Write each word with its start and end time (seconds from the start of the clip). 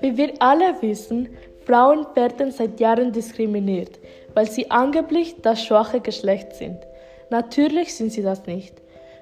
Wie 0.00 0.16
wir 0.16 0.32
alle 0.38 0.82
wissen, 0.82 1.28
Frauen 1.64 2.06
werden 2.14 2.50
seit 2.50 2.80
Jahren 2.80 3.12
diskriminiert, 3.12 3.98
weil 4.34 4.50
sie 4.50 4.70
angeblich 4.70 5.40
das 5.40 5.64
schwache 5.64 6.00
Geschlecht 6.00 6.54
sind. 6.54 6.78
Natürlich 7.30 7.94
sind 7.94 8.12
sie 8.12 8.22
das 8.22 8.46
nicht. 8.46 8.74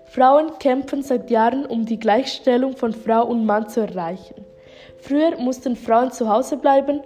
Frauen 0.07 0.59
kämpfen 0.59 1.03
seit 1.03 1.31
Jahren, 1.31 1.67
um 1.67 1.87
die 1.87 2.01
Gleichstellung 2.01 2.77
von 2.77 2.93
Frau 2.93 3.27
und 3.27 3.47
Mann 3.47 3.69
zu 3.69 3.81
erreichen. 3.81 4.45
Früher 4.99 5.39
mussten 5.39 5.77
Frauen 5.77 6.11
zu 6.11 6.29
Hause 6.29 6.57
bleiben, 6.57 7.01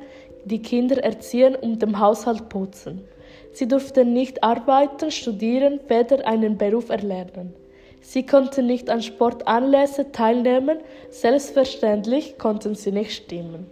die 0.45 0.63
Kinder 0.63 1.05
erziehen 1.05 1.55
und 1.55 1.83
dem 1.83 2.01
Haushalt 2.01 2.49
putzen. 2.49 3.07
Sie 3.53 3.69
durften 3.69 4.13
nicht 4.13 4.43
arbeiten, 4.43 5.11
studieren, 5.11 5.81
weder 5.89 6.27
einen 6.27 6.57
Beruf 6.57 6.89
erlernen. 6.89 7.66
Sie 8.09 8.25
konnten 8.25 8.69
nicht 8.69 8.89
an 8.89 9.03
Sportanlässen 9.03 10.13
teilnehmen, 10.13 10.79
selbstverständlich 11.11 12.39
konnten 12.39 12.77
sie 12.77 12.93
nicht 12.93 13.11
stimmen. 13.11 13.67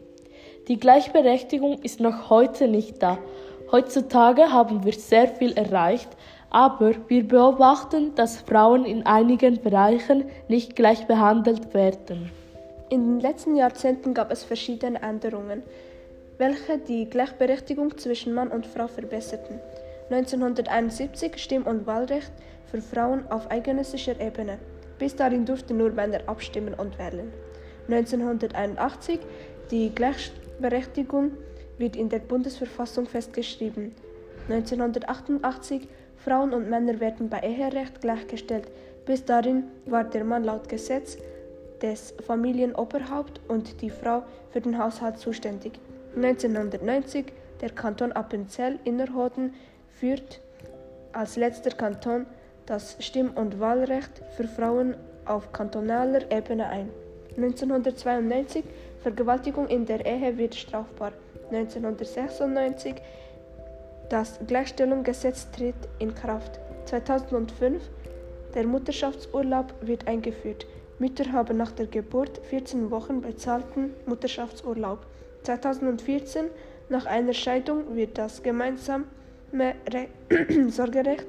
Die 0.67 0.81
Gleichberechtigung 0.81 1.79
ist 1.85 2.01
noch 2.01 2.31
heute 2.31 2.67
nicht 2.67 3.01
da. 3.01 3.19
Heutzutage 3.71 4.51
haben 4.51 4.85
wir 4.85 4.93
sehr 4.93 5.29
viel 5.29 5.53
erreicht, 5.53 6.09
aber 6.51 6.95
wir 7.07 7.29
beobachten, 7.29 8.17
dass 8.17 8.41
Frauen 8.41 8.85
in 8.85 9.07
einigen 9.07 9.63
Bereichen 9.63 10.25
nicht 10.49 10.75
gleich 10.75 11.07
behandelt 11.07 11.73
werden. 11.73 12.33
In 12.91 13.05
den 13.05 13.21
letzten 13.21 13.55
Jahrzehnten 13.55 14.15
gab 14.15 14.33
es 14.33 14.43
verschiedene 14.43 15.01
Änderungen, 15.01 15.63
welche 16.39 16.79
die 16.79 17.09
Gleichberechtigung 17.09 17.97
zwischen 17.99 18.35
Mann 18.35 18.49
und 18.49 18.67
Frau 18.67 18.89
verbesserten. 18.89 19.61
1971 20.11 21.39
Stimm- 21.39 21.67
und 21.67 21.87
Wahlrecht 21.87 22.33
für 22.71 22.81
Frauen 22.81 23.27
auf 23.31 23.51
eidgenössischer 23.51 24.21
Ebene. 24.21 24.59
Bis 24.99 25.17
dahin 25.17 25.45
durften 25.47 25.77
nur 25.77 25.91
Männer 25.91 26.21
abstimmen 26.27 26.75
und 26.75 26.99
wählen. 26.99 27.33
1981 27.89 29.21
die 29.71 29.95
Gleichberechtigung 29.95 31.33
wird 31.79 31.97
in 31.97 32.09
der 32.09 32.19
Bundesverfassung 32.19 33.07
festgeschrieben. 33.07 33.95
1988 34.49 35.89
Frauen 36.17 36.53
und 36.53 36.69
Männer 36.69 37.01
werden 37.01 37.29
bei 37.29 37.41
Eherecht 37.41 38.01
gleichgestellt. 38.01 38.69
Bis 39.07 39.25
dahin 39.25 39.65
war 39.87 40.05
der 40.05 40.25
Mann 40.25 40.45
laut 40.45 40.69
Gesetz 40.69 41.19
des 41.83 42.15
Familienoberhaupt 42.27 43.41
und 43.49 43.81
die 43.83 43.91
Frau 43.91 44.23
für 44.51 44.61
den 44.61 44.79
Haushalt 44.79 45.19
zuständig. 45.19 45.73
1990 46.17 47.27
der 47.61 47.71
Kanton 47.71 48.13
Appenzell 48.13 48.79
Innerrhoden 48.85 49.55
führt 49.99 50.41
als 51.13 51.37
letzter 51.37 51.71
Kanton 51.71 52.27
das 52.67 52.97
Stimm- 53.01 53.35
und 53.35 53.61
Wahlrecht 53.61 54.23
für 54.37 54.49
Frauen 54.49 54.97
auf 55.27 55.53
kantonaler 55.53 56.31
Ebene 56.31 56.67
ein. 56.67 56.91
1992 57.37 58.65
Vergewaltigung 59.03 59.69
in 59.69 59.87
der 59.87 60.05
Ehe 60.07 60.39
wird 60.39 60.55
strafbar. 60.55 61.13
1996 61.51 62.95
das 64.09 64.39
Gleichstellungsgesetz 64.47 65.51
tritt 65.51 65.75
in 65.99 66.15
Kraft. 66.15 66.61
2005 66.87 67.83
der 68.55 68.67
Mutterschaftsurlaub 68.67 69.75
wird 69.81 70.07
eingeführt. 70.07 70.67
Mütter 70.99 71.33
haben 71.33 71.57
nach 71.57 71.73
der 71.73 71.87
Geburt 71.87 72.39
14 72.51 72.91
Wochen 72.91 73.21
bezahlten 73.21 73.95
Mutterschaftsurlaub. 74.07 75.07
2014 75.43 76.47
nach 76.89 77.07
einer 77.07 77.33
Scheidung 77.33 77.97
wird 77.97 78.19
das 78.19 78.43
gemeinsame 78.43 79.05
Re 79.05 79.24
Sorgerecht 80.69 81.27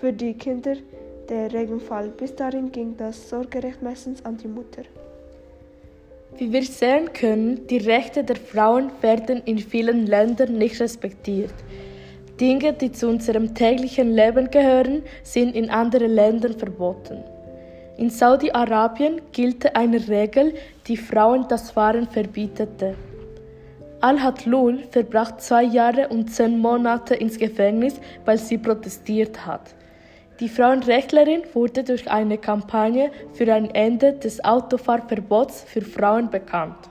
für 0.00 0.12
die 0.12 0.34
Kinder 0.34 0.74
der 1.28 1.52
Regenfall. 1.52 2.08
Bis 2.08 2.34
dahin 2.34 2.72
ging 2.72 2.96
das 2.96 3.28
Sorgerecht 3.28 3.82
meistens 3.82 4.24
an 4.24 4.36
die 4.36 4.48
Mutter. 4.48 4.82
Wie 6.38 6.52
wir 6.52 6.62
sehen 6.64 7.12
können, 7.12 7.66
die 7.66 7.76
Rechte 7.76 8.24
der 8.24 8.36
Frauen 8.36 8.90
werden 9.00 9.42
in 9.44 9.58
vielen 9.58 10.06
Ländern 10.06 10.56
nicht 10.56 10.80
respektiert. 10.80 11.54
Dinge, 12.40 12.72
die 12.72 12.90
zu 12.90 13.08
unserem 13.08 13.54
täglichen 13.54 14.14
Leben 14.14 14.50
gehören, 14.50 15.02
sind 15.22 15.54
in 15.54 15.70
anderen 15.70 16.10
Ländern 16.10 16.58
verboten. 16.58 17.22
In 17.98 18.08
Saudi-Arabien 18.08 19.20
gilt 19.32 19.76
eine 19.76 20.08
Regel, 20.08 20.54
die 20.88 20.96
Frauen 20.96 21.46
das 21.48 21.70
Fahren 21.70 22.08
verbietete. 22.08 22.94
Al-Hatlul 24.02 24.80
verbrachte 24.90 25.38
zwei 25.38 25.62
Jahre 25.62 26.08
und 26.08 26.26
zehn 26.28 26.58
Monate 26.58 27.14
ins 27.14 27.38
Gefängnis, 27.38 28.00
weil 28.24 28.36
sie 28.36 28.58
protestiert 28.58 29.46
hat. 29.46 29.76
Die 30.40 30.48
Frauenrechtlerin 30.48 31.42
wurde 31.54 31.84
durch 31.84 32.10
eine 32.10 32.36
Kampagne 32.36 33.12
für 33.32 33.54
ein 33.54 33.70
Ende 33.70 34.14
des 34.14 34.44
Autofahrverbots 34.44 35.62
für 35.62 35.82
Frauen 35.82 36.30
bekannt. 36.30 36.90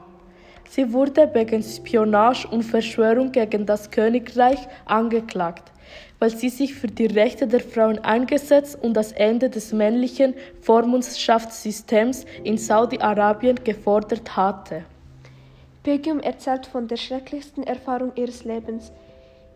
Sie 0.69 0.93
wurde 0.93 1.29
wegen 1.33 1.61
Spionage 1.61 2.47
und 2.47 2.63
Verschwörung 2.63 3.33
gegen 3.33 3.65
das 3.65 3.91
Königreich 3.91 4.59
angeklagt, 4.85 5.69
weil 6.19 6.29
sie 6.29 6.47
sich 6.47 6.73
für 6.73 6.87
die 6.87 7.07
Rechte 7.07 7.45
der 7.45 7.59
Frauen 7.59 7.99
eingesetzt 7.99 8.77
und 8.81 8.93
das 8.93 9.11
Ende 9.11 9.49
des 9.49 9.73
männlichen 9.73 10.33
Vormundschaftssystems 10.61 12.25
in 12.45 12.57
Saudi-Arabien 12.57 13.61
gefordert 13.65 14.37
hatte. 14.37 14.85
Begum 15.83 16.19
erzählt 16.19 16.67
von 16.67 16.87
der 16.87 16.97
schrecklichsten 16.97 17.63
Erfahrung 17.63 18.11
ihres 18.15 18.43
Lebens, 18.43 18.91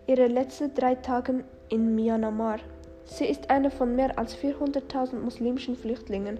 ihre 0.08 0.25
letzten 0.25 0.74
drei 0.74 0.96
Tage 0.96 1.44
in 1.69 1.94
Myanmar. 1.94 2.58
Sie 3.03 3.25
ist 3.25 3.52
eine 3.52 3.69
von 3.69 3.96
mehr 3.96 4.18
als 4.18 4.36
400.000 4.36 5.19
muslimischen 5.19 5.75
Flüchtlingen, 5.75 6.40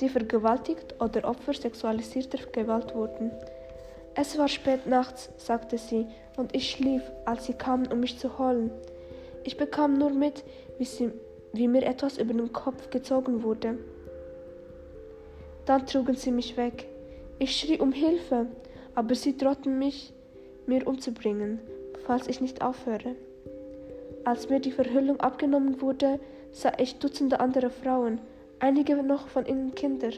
die 0.00 0.08
vergewaltigt 0.08 0.94
oder 0.98 1.28
Opfer 1.28 1.52
sexualisierter 1.52 2.38
Gewalt 2.52 2.94
wurden. 2.94 3.30
Es 4.14 4.38
war 4.38 4.48
spät 4.48 4.86
nachts, 4.86 5.28
sagte 5.36 5.76
sie, 5.76 6.06
und 6.38 6.56
ich 6.56 6.70
schlief, 6.70 7.02
als 7.26 7.44
sie 7.44 7.52
kamen, 7.52 7.86
um 7.92 8.00
mich 8.00 8.18
zu 8.18 8.38
holen. 8.38 8.70
Ich 9.44 9.58
bekam 9.58 9.98
nur 9.98 10.10
mit, 10.10 10.42
wie, 10.78 10.86
sie, 10.86 11.10
wie 11.52 11.68
mir 11.68 11.84
etwas 11.84 12.16
über 12.16 12.32
den 12.32 12.50
Kopf 12.54 12.88
gezogen 12.88 13.42
wurde. 13.42 13.76
Dann 15.66 15.84
trugen 15.84 16.16
sie 16.16 16.30
mich 16.30 16.56
weg. 16.56 16.86
Ich 17.38 17.54
schrie 17.60 17.78
um 17.78 17.92
Hilfe, 17.92 18.46
aber 18.98 19.14
sie 19.14 19.36
drohten 19.36 19.78
mich, 19.78 20.12
mir 20.66 20.84
umzubringen, 20.84 21.60
falls 22.04 22.26
ich 22.26 22.40
nicht 22.40 22.62
aufhöre. 22.62 23.14
Als 24.24 24.50
mir 24.50 24.58
die 24.58 24.72
Verhüllung 24.72 25.20
abgenommen 25.20 25.80
wurde, 25.80 26.18
sah 26.50 26.72
ich 26.78 26.98
Dutzende 26.98 27.38
andere 27.38 27.70
Frauen, 27.70 28.18
einige 28.58 28.96
noch 28.96 29.28
von 29.28 29.46
ihnen 29.46 29.72
Kinder. 29.76 30.10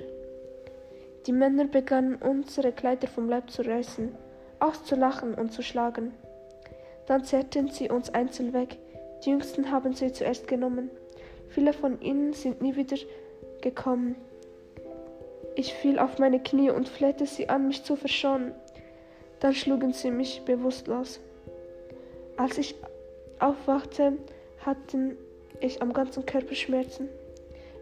Die 1.27 1.33
Männer 1.33 1.67
begannen 1.67 2.17
unsere 2.23 2.73
Kleider 2.73 3.07
vom 3.07 3.29
Leib 3.29 3.51
zu 3.51 3.61
reißen, 3.61 4.15
auszulachen 4.61 5.35
und 5.35 5.53
zu 5.53 5.61
schlagen. 5.63 6.15
Dann 7.07 7.23
zerrten 7.23 7.69
sie 7.69 7.91
uns 7.91 8.09
einzeln 8.09 8.55
weg. 8.55 8.79
Die 9.23 9.29
Jüngsten 9.29 9.71
haben 9.71 9.93
sie 9.93 10.11
zuerst 10.11 10.49
genommen. 10.49 10.89
Viele 11.51 11.75
von 11.75 12.01
ihnen 12.01 12.33
sind 12.33 12.63
nie 12.63 12.77
wieder 12.77 12.97
gekommen. 13.61 14.17
Ich 15.55 15.75
fiel 15.75 15.99
auf 15.99 16.19
meine 16.19 16.41
Knie 16.41 16.71
und 16.71 16.89
flehte 16.89 17.27
sie 17.27 17.51
an, 17.51 17.69
mich 17.69 17.85
zu 17.85 17.95
verschonen. 17.95 18.55
Dann 19.41 19.55
schlugen 19.55 19.93
sie 19.93 20.11
mich 20.11 20.43
bewusstlos. 20.45 21.21
Als 22.37 22.59
ich 22.59 22.75
aufwachte, 23.39 24.15
hatte 24.65 25.17
ich 25.61 25.81
am 25.83 25.93
ganzen 25.93 26.27
Körper 26.27 26.55
Schmerzen. 26.55 27.09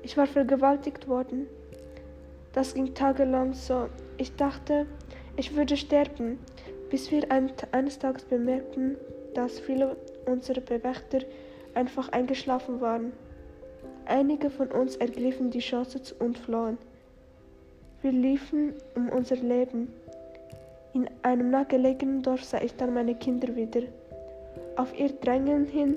Ich 0.02 0.16
war 0.16 0.26
vergewaltigt 0.26 1.08
worden. 1.08 1.46
Das 2.52 2.74
ging 2.74 2.94
tagelang 2.94 3.54
so. 3.54 3.88
Ich 4.16 4.34
dachte, 4.36 4.86
ich 5.36 5.54
würde 5.56 5.76
sterben, 5.76 6.38
bis 6.90 7.10
wir 7.10 7.26
eines 7.30 7.98
Tages 7.98 8.24
bemerkten, 8.24 8.96
dass 9.34 9.60
viele 9.60 9.96
unserer 10.26 10.60
Bewächter 10.60 11.20
einfach 11.74 12.08
eingeschlafen 12.10 12.80
waren. 12.80 13.12
Einige 14.06 14.50
von 14.50 14.70
uns 14.72 14.96
ergriffen 14.96 15.50
die 15.50 15.58
Chance 15.58 16.14
und 16.18 16.38
flohen. 16.38 16.78
Wir 18.00 18.12
liefen 18.12 18.74
um 18.94 19.08
unser 19.10 19.36
Leben. 19.36 19.92
In 20.94 21.08
einem 21.22 21.50
nahegelegenen 21.50 22.22
Dorf 22.22 22.44
sah 22.44 22.60
ich 22.60 22.74
dann 22.76 22.94
meine 22.94 23.14
Kinder 23.14 23.54
wieder. 23.54 23.82
Auf 24.76 24.98
ihr 24.98 25.10
Drängen 25.10 25.66
hin 25.66 25.96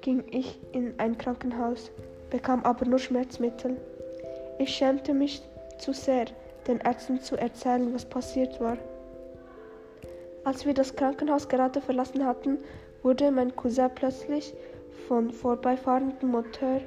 ging 0.00 0.24
ich 0.30 0.58
in 0.72 0.94
ein 0.98 1.16
Krankenhaus, 1.16 1.90
bekam 2.30 2.62
aber 2.64 2.84
nur 2.84 2.98
Schmerzmittel. 2.98 3.76
Ich 4.58 4.74
schämte 4.74 5.14
mich 5.14 5.42
zu 5.78 5.92
sehr, 5.92 6.26
den 6.66 6.78
Ärzten 6.78 7.20
zu 7.20 7.36
erzählen, 7.36 7.92
was 7.94 8.04
passiert 8.04 8.60
war. 8.60 8.76
Als 10.44 10.66
wir 10.66 10.74
das 10.74 10.94
Krankenhaus 10.94 11.48
gerade 11.48 11.80
verlassen 11.80 12.24
hatten, 12.24 12.58
wurde 13.02 13.30
mein 13.30 13.54
Cousin 13.54 13.90
plötzlich 13.94 14.54
von 15.06 15.30
vorbeifahrendem 15.30 16.30
Motor 16.30 16.80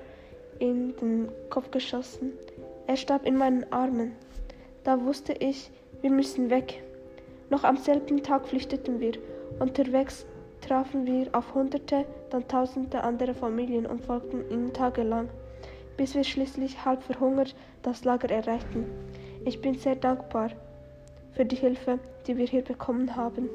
in 0.60 0.96
den 0.98 1.30
Kopf 1.50 1.72
geschossen. 1.72 2.34
Er 2.88 2.98
starb 2.98 3.26
in 3.26 3.38
meinen 3.38 3.72
Armen. 3.72 4.14
Da 4.84 5.04
wusste 5.04 5.34
ich, 5.34 5.72
wir 6.02 6.12
müssen 6.12 6.50
weg. 6.50 6.84
Noch 7.52 7.66
am 7.66 7.78
selben 7.78 8.24
Tag 8.24 8.48
flüchteten 8.48 9.00
wir. 9.00 9.12
Unterwegs 9.60 10.26
trafen 10.62 11.06
wir 11.06 11.28
auf 11.34 11.54
Hunderte, 11.54 12.06
dann 12.30 12.48
Tausende 12.48 13.04
andere 13.04 13.34
Familien 13.34 13.86
und 13.86 14.04
folgten 14.04 14.50
ihnen 14.50 14.74
tagelang. 14.74 15.30
bis 15.98 16.16
wir 16.16 16.24
schließlich 16.24 16.84
halb 16.86 17.04
verhungert 17.04 17.54
das 17.84 18.06
Lager 18.06 18.32
erreichten. 18.32 18.86
Ich 19.46 19.62
bin 19.62 19.76
sehr 19.76 19.96
dankbar 19.96 20.50
für 21.34 21.46
die 21.46 21.58
Hilfe, 21.58 22.00
die 22.26 22.38
wir 22.38 22.48
hier 22.48 22.64
bekommen 22.64 23.16
haben. 23.16 23.50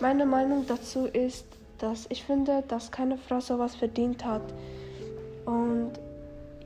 Meine 0.00 0.26
Meinung 0.26 0.64
dazu 0.68 1.06
ist, 1.06 1.46
dass 1.78 2.06
ich 2.10 2.22
finde, 2.22 2.62
dass 2.68 2.92
keine 2.92 3.16
Frau 3.16 3.40
sowas 3.40 3.74
verdient 3.74 4.24
hat. 4.24 4.42
Und 5.46 5.92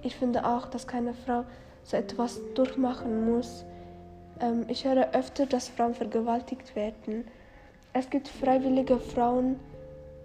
ich 0.03 0.17
finde 0.17 0.45
auch, 0.45 0.67
dass 0.67 0.87
keine 0.87 1.15
Frau 1.15 1.45
so 1.85 1.97
etwas 1.97 2.41
durchmachen 2.55 3.33
muss. 3.33 3.65
Ähm, 4.41 4.65
ich 4.69 4.85
höre 4.85 5.13
öfter, 5.15 5.47
dass 5.47 5.69
Frauen 5.69 5.95
vergewaltigt 5.95 6.75
werden. 6.75 7.25
Es 7.93 8.09
gibt 8.09 8.29
freiwillige 8.29 8.99
Frauen 8.99 9.59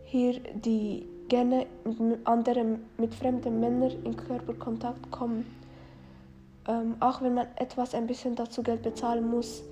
hier, 0.06 0.40
die 0.54 1.08
gerne 1.28 1.66
mit 1.84 2.26
anderen, 2.26 2.86
mit 2.98 3.14
fremden 3.14 3.60
Männern 3.60 3.92
in 4.04 4.16
Körperkontakt 4.16 5.10
kommen. 5.12 5.46
Ähm, 6.68 6.96
auch 7.00 7.22
wenn 7.22 7.34
man 7.34 7.48
etwas 7.58 7.94
ein 7.94 8.08
bisschen 8.08 8.36
dazu 8.36 8.64
Geld 8.64 8.84
bezahlen 8.84 9.30
muss, 9.30 9.64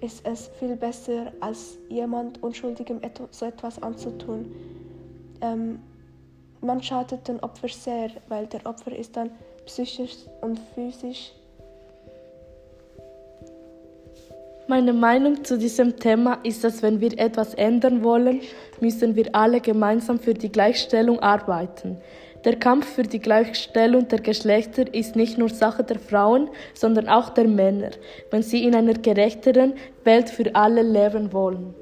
ist 0.00 0.26
es 0.26 0.48
viel 0.58 0.76
besser, 0.76 1.32
als 1.40 1.78
jemand 1.88 2.42
Unschuldigem 2.42 3.00
so 3.30 3.46
etwas 3.46 3.82
anzutun. 3.82 4.54
Ähm, 5.40 5.80
man 6.60 6.82
schadet 6.82 7.28
den 7.28 7.40
Opfer 7.40 7.68
sehr, 7.68 8.10
weil 8.28 8.46
der 8.46 8.64
Opfer 8.66 8.94
ist 8.94 9.16
dann 9.16 9.30
psychisch 9.66 10.16
und 10.40 10.58
physisch. 10.74 11.32
Meine 14.70 14.92
Meinung 14.92 15.42
zu 15.42 15.58
diesem 15.58 15.96
Thema 15.96 16.38
ist, 16.44 16.62
dass 16.62 16.80
wenn 16.80 17.00
wir 17.00 17.18
etwas 17.18 17.54
ändern 17.54 18.04
wollen, 18.04 18.40
müssen 18.80 19.16
wir 19.16 19.34
alle 19.34 19.60
gemeinsam 19.60 20.20
für 20.20 20.32
die 20.32 20.52
Gleichstellung 20.52 21.18
arbeiten. 21.18 21.96
Der 22.44 22.54
Kampf 22.54 22.86
für 22.86 23.02
die 23.02 23.18
Gleichstellung 23.18 24.06
der 24.06 24.20
Geschlechter 24.20 24.84
ist 24.94 25.16
nicht 25.16 25.38
nur 25.38 25.48
Sache 25.48 25.82
der 25.82 25.98
Frauen, 25.98 26.50
sondern 26.72 27.08
auch 27.08 27.30
der 27.30 27.48
Männer, 27.48 27.90
wenn 28.30 28.44
sie 28.44 28.62
in 28.62 28.76
einer 28.76 28.94
gerechteren 28.94 29.72
Welt 30.04 30.30
für 30.30 30.54
alle 30.54 30.82
leben 30.82 31.32
wollen. 31.32 31.74